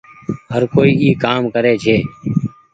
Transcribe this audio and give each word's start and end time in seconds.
هر 0.51 0.63
ڪوئي 0.73 0.91
اي 1.01 1.09
ڪآم 1.23 1.41
ڪري 1.53 1.73
ڇي۔ 1.83 1.97